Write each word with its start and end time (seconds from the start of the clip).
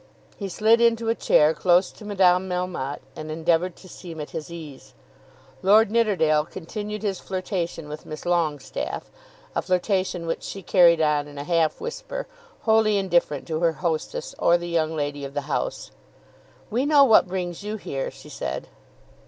He 0.35 0.49
slid 0.49 0.81
into 0.81 1.09
a 1.09 1.13
chair 1.13 1.53
close 1.53 1.91
to 1.91 2.03
Madame 2.03 2.49
Melmotte, 2.49 3.01
and 3.15 3.29
endeavoured 3.29 3.75
to 3.75 3.87
seem 3.87 4.19
at 4.19 4.31
his 4.31 4.51
ease. 4.51 4.95
Lord 5.61 5.91
Nidderdale 5.91 6.43
continued 6.45 7.03
his 7.03 7.19
flirtation 7.19 7.87
with 7.87 8.07
Miss 8.07 8.25
Longestaffe, 8.25 9.11
a 9.55 9.61
flirtation 9.61 10.25
which 10.25 10.41
she 10.41 10.63
carried 10.63 11.01
on 11.01 11.27
in 11.27 11.37
a 11.37 11.43
half 11.43 11.79
whisper, 11.79 12.25
wholly 12.61 12.97
indifferent 12.97 13.45
to 13.49 13.59
her 13.59 13.73
hostess 13.73 14.33
or 14.39 14.57
the 14.57 14.69
young 14.69 14.95
lady 14.95 15.23
of 15.23 15.35
the 15.35 15.41
house. 15.41 15.91
"We 16.71 16.83
know 16.87 17.03
what 17.03 17.27
brings 17.27 17.61
you 17.61 17.75
here," 17.77 18.09
she 18.09 18.29
said. 18.29 18.69